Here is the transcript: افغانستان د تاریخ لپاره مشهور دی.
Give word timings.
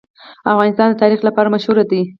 افغانستان 0.51 0.87
د 0.89 0.93
تاریخ 1.01 1.19
لپاره 1.27 1.51
مشهور 1.55 1.77
دی. 1.91 2.01